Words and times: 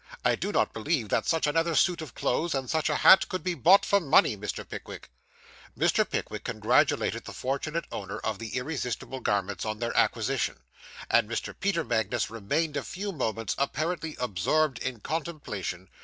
I 0.25 0.33
do 0.33 0.51
not 0.51 0.73
believe 0.73 1.09
that 1.09 1.27
such 1.27 1.45
another 1.45 1.75
suit 1.75 2.01
of 2.01 2.15
clothes, 2.15 2.55
and 2.55 2.67
such 2.67 2.89
a 2.89 2.95
hat, 2.95 3.29
could 3.29 3.43
be 3.43 3.53
bought 3.53 3.85
for 3.85 3.99
money, 3.99 4.35
Mr. 4.35 4.67
Pickwick.' 4.67 5.11
Mr. 5.77 6.09
Pickwick 6.09 6.43
congratulated 6.43 7.25
the 7.25 7.33
fortunate 7.33 7.85
owner 7.91 8.17
of 8.17 8.39
the 8.39 8.55
irresistible 8.57 9.19
garments 9.19 9.63
on 9.63 9.77
their 9.77 9.95
acquisition; 9.95 10.63
and 11.07 11.29
Mr. 11.29 11.53
Peter 11.59 11.83
Magnus 11.83 12.31
remained 12.31 12.77
a 12.77 12.81
few 12.83 13.11
moments 13.11 13.53
apparently 13.59 14.15
absorbed 14.19 14.79
in 14.79 15.01
contemplation. 15.01 15.87